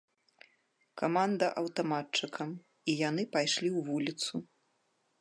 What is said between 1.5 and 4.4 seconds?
аўтаматчыкам, і яны пайшлі ў вуліцу.